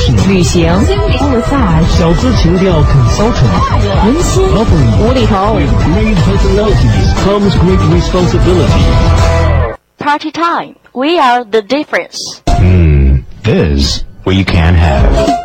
[0.00, 0.72] Vacation，旅行，
[1.30, 3.44] massage，小资情调 consultant，
[4.04, 4.42] 温馨，
[5.00, 5.54] 无厘头。
[5.54, 8.84] With great personalities comes great responsibility.
[9.98, 10.76] Party time.
[10.92, 12.40] We are the difference.
[12.46, 15.39] Hmm, this we can have.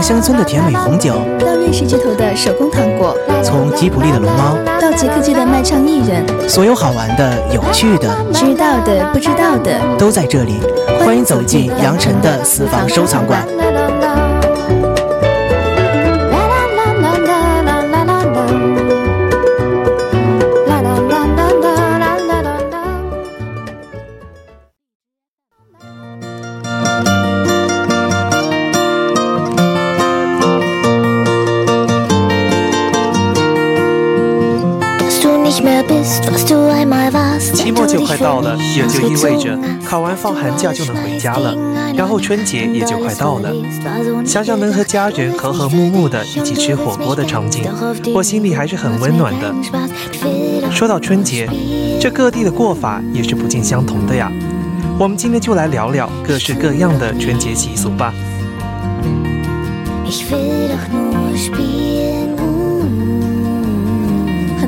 [0.00, 10.60] 乡村的甜美红酒，到瑞士街头的手工糖果，从吉普力的龙猫，到捷克街的卖唱艺人，所有好玩的、有趣的、知道的、不知道的，都在这里。
[11.04, 13.46] 欢迎走进杨晨的私房收藏馆。
[37.52, 41.54] 期末就快到了，也就意味着考完放寒假就能回家了，
[41.96, 43.52] 然后春节也就快到了。
[44.24, 47.64] 想想能和家人和和睦睦的一起吃火锅的场景，
[48.14, 49.52] 我心里还是很温暖的。
[50.70, 51.48] 说到春节，
[52.00, 54.30] 这各地的过法也是不尽相同的呀。
[54.98, 58.14] 我们今天就来聊聊各式各样的春节习俗吧。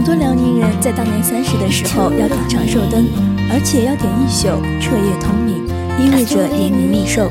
[0.02, 3.06] 很多辽宁人在大年三十的时候要点长寿灯，
[3.48, 4.48] 而且要点一宿，
[4.80, 5.62] 彻夜通明，
[5.96, 7.30] 意味着延年益寿。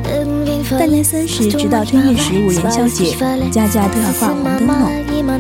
[0.70, 3.16] 大年三十直到正月十五元宵节，
[3.52, 4.78] 家家都要挂红灯笼。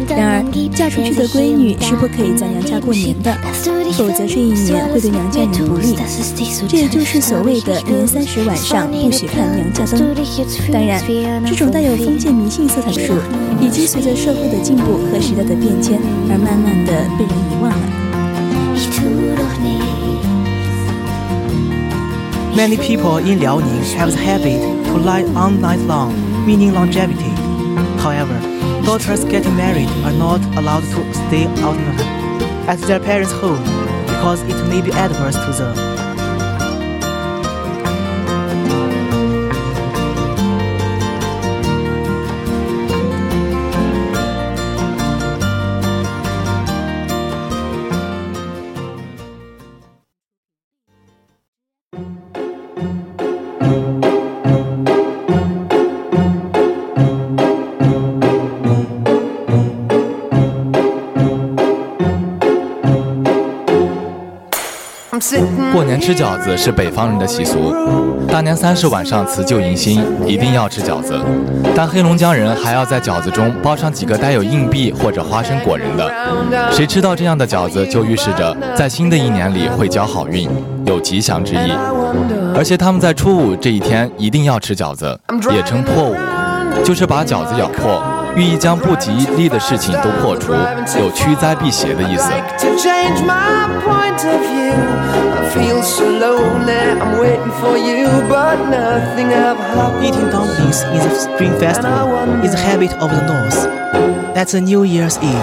[0.09, 3.36] 然而，嫁出去的闺女是不可以在娘家过年的，
[3.94, 5.95] 否则这一年会对娘家人不利。
[6.67, 10.16] 这也就是所谓的年三十晚上不许看娘家灯。
[10.72, 11.02] 当然，
[11.45, 13.14] 这种带有封建迷信色彩的术，
[13.59, 15.99] 已经随着社会的进步和时代的变迁
[16.30, 17.61] 而慢慢的被人遗忘
[22.55, 26.14] Many people in Liaoning have the habit to lie all night long,
[26.45, 27.31] meaning longevity.
[28.03, 28.37] However,
[28.86, 31.80] daughters getting married are not allowed to stay out
[32.67, 33.64] at their parents' home
[34.05, 35.90] because it may be adverse to them.
[65.71, 67.73] 过年吃饺子是北方人的习俗，
[68.27, 71.20] 大年三十晚上辞旧迎新，一定要吃饺子。
[71.76, 76.11] 但黑龙江人还要在饺子中包上几个带有硬币或者花生果仁的，
[76.71, 80.49] 谁吃到这样的饺子，就预示着在新的一年里会交好运，
[80.86, 81.71] 有吉祥之意。
[82.55, 85.20] 而且他们在初五这一天一定要吃饺子，
[85.53, 86.15] 也称破五，
[86.83, 88.03] 就是把饺子咬破。
[88.36, 90.52] 寓意将不吉利的事情都破除，
[90.98, 92.30] 有驱灾避邪的意思。
[100.02, 103.67] Eating dumplings in the Spring Festival is a habit of the North.
[104.34, 105.40] That's a New Year's Eve.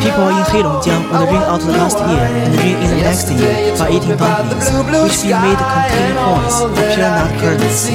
[0.00, 3.74] People in Heilongjiang would ring out the last year and ring in the next year
[3.76, 7.90] by eating dumplings, which be made containing horns and peanut kernels.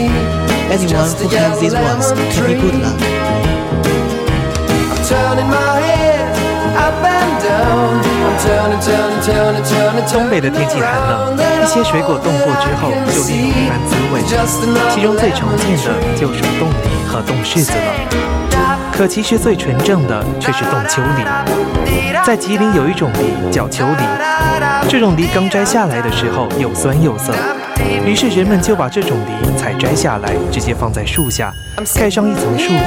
[0.69, 3.47] Anyone who has these ones can be good luck.
[5.09, 6.21] Turning my head
[6.77, 7.97] up and down.
[8.29, 14.21] I'm turning, turning, turning, turning, 东北的天气寒冷，一些水果冻过之后就另有一番滋味，
[14.91, 17.79] 其中最常见的就是冻梨和冻柿子了。
[18.93, 21.25] 可其实最纯正的却是冻秋梨。
[22.23, 24.05] 在吉林有一种梨叫秋梨，
[24.91, 27.33] 这种梨刚摘下来的时候又酸又涩，
[28.05, 31.53] 于是人们就把这种梨采摘下来，直接放在树下，
[31.94, 32.81] 盖上一层树叶。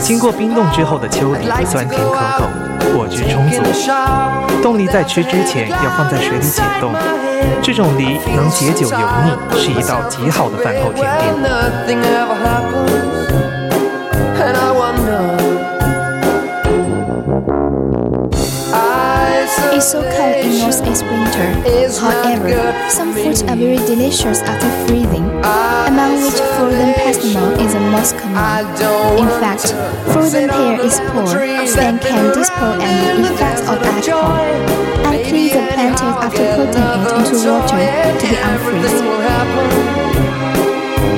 [0.00, 2.48] 经过冰冻之后的秋梨酸甜可口，
[2.94, 3.62] 果汁充足。
[4.62, 6.94] 冻梨在吃之前要放在水里解冻，
[7.60, 11.34] 这种梨能解酒油腻，是一道极好的饭后甜点。
[19.94, 20.00] And I wonder.
[20.00, 21.48] It's so cold in Northeast winter.
[22.00, 28.16] However, some fruits are very delicious after freezing, among which frozen pastamon is the most
[28.16, 28.66] common.
[29.18, 29.74] In fact,
[30.12, 34.40] frozen pear is poor and can dispel any effects of alcohol.
[35.04, 37.84] And clean the plantain after putting it into water
[38.18, 39.00] to be unfreeze.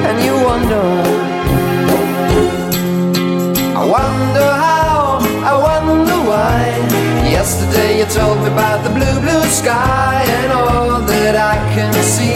[0.09, 0.87] And you wonder.
[3.77, 6.94] I wonder how, I wonder why.
[7.34, 7.34] why.
[7.34, 12.36] Yesterday you told me about the blue, blue sky, and all that I can see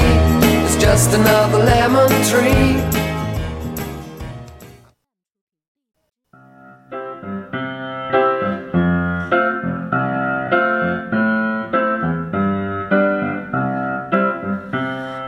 [0.66, 2.82] is just another lemon tree.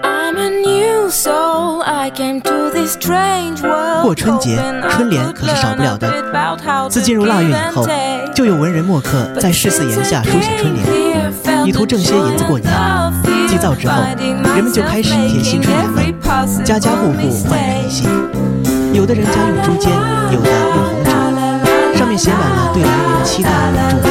[0.03, 1.83] I'm a new soul.
[1.83, 4.03] I came to this strange world.
[4.03, 4.57] 过春节，
[4.89, 6.11] 春联可是少不了的。
[6.89, 7.85] 自进入腊月以后，
[8.34, 10.86] 就有文人墨客在市寺檐下书写春联，
[11.66, 12.72] 以图挣些银子过年。
[13.48, 14.02] 祭灶之后，
[14.54, 18.08] 人们就开始贴新春联了，家家户户焕然一新。
[18.92, 19.92] 有的人家用竹简，
[20.32, 23.52] 有的用红纸，上面写满了对来年的期待与
[23.90, 24.08] 祝福。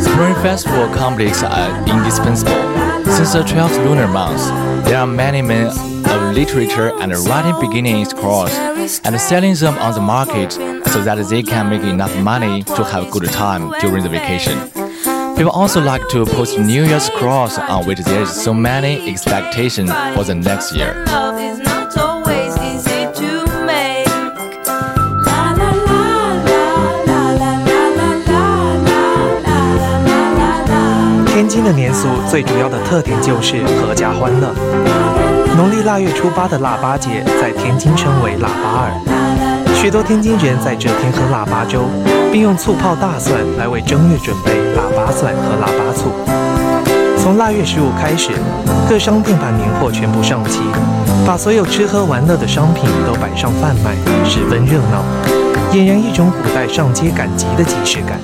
[0.00, 2.71] Spring Festival complex are indispensable.
[3.16, 4.42] Since the 12th lunar month,
[4.86, 8.56] there are many men of literature and writing beginning its course
[9.04, 13.08] and selling them on the market so that they can make enough money to have
[13.08, 14.58] a good time during the vacation.
[15.36, 19.86] People also like to post New Year's cross on which there is so many expectation
[20.14, 21.04] for the next year.
[31.52, 31.62] La.
[31.62, 34.54] 天津的年俗最主要的特点就是阖家欢乐。
[35.54, 38.92] 农历腊月初八的腊八节，在天津称为腊八儿。
[39.74, 41.82] 许多天津人在这天喝腊八粥，
[42.32, 46.08] 并用醋泡大蒜来为正月准备腊八蒜和腊八醋。
[47.18, 48.30] 从腊月十五开始，
[48.88, 50.60] 各商店把年货全部上齐，
[51.26, 53.94] 把所有吃喝玩乐的商品都摆上贩卖，
[54.24, 55.04] 十分热闹，
[55.70, 58.18] 俨然一种古代上街赶集的即视感。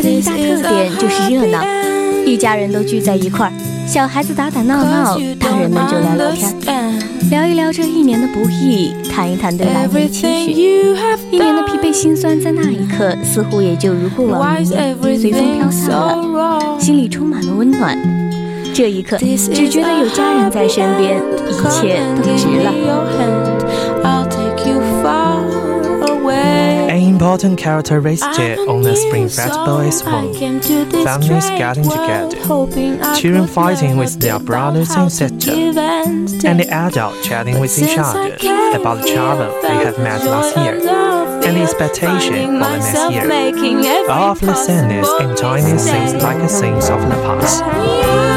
[0.00, 1.64] 节的一大特点就是热闹，
[2.24, 3.52] 一家人都聚在一块儿，
[3.86, 6.30] 小孩子打打闹闹，大人们就聊聊
[6.60, 6.98] 天，
[7.30, 10.52] 聊一聊这一年的不易，谈一谈对来年的期许。
[11.30, 17.98] 一年的疲惫辛酸，在那一刻似乎也就如过往一样，随风飘散了，心里充满了温暖。
[18.72, 23.37] 这一刻，只觉得有家人在身边，一切都值了。
[27.38, 30.34] An important characteristic on the Spring Festival is one.
[31.04, 32.36] Families getting together,
[33.14, 35.76] children fighting with their brothers and sisters,
[36.44, 38.34] and the adults chatting with each other
[38.74, 44.10] about the travel they have met last year and the expectation for the next year.
[44.10, 48.27] All of the sadness and tiniest seems like a things of the past.